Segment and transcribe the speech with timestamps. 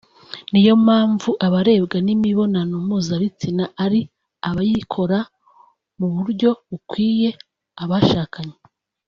[0.51, 4.01] niyo mpamvu abarebwa n’imibonano mpuzabitsina ari
[4.49, 5.19] abayikora
[5.97, 7.29] mu buryo bukwiye
[7.83, 8.55] (abashakanye)